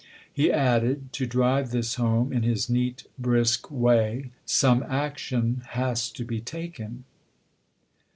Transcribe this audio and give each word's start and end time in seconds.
He 0.33 0.51
added, 0.51 1.13
to 1.13 1.27
drive 1.27 1.69
this 1.69 1.93
home, 1.93 2.33
in 2.33 2.41
his 2.41 2.67
neat, 2.71 3.05
brisk 3.19 3.69
way:" 3.69 4.31
Some 4.47 4.81
action 4.81 5.61
has 5.67 6.09
to 6.13 6.25
be 6.25 6.41
taken." 6.41 7.03